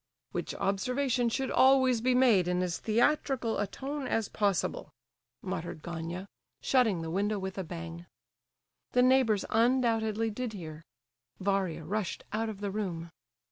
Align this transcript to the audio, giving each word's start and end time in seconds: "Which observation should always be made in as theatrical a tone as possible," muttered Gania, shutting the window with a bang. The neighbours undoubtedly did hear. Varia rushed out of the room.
"Which 0.31 0.55
observation 0.55 1.29
should 1.29 1.51
always 1.51 2.01
be 2.01 2.15
made 2.15 2.47
in 2.47 2.63
as 2.63 2.79
theatrical 2.79 3.59
a 3.59 3.67
tone 3.67 4.07
as 4.07 4.29
possible," 4.29 4.89
muttered 5.43 5.83
Gania, 5.83 6.27
shutting 6.59 7.03
the 7.03 7.11
window 7.11 7.37
with 7.37 7.59
a 7.59 7.63
bang. 7.63 8.07
The 8.93 9.03
neighbours 9.03 9.45
undoubtedly 9.51 10.31
did 10.31 10.53
hear. 10.53 10.83
Varia 11.39 11.83
rushed 11.85 12.23
out 12.33 12.49
of 12.49 12.61
the 12.61 12.71
room. 12.71 13.11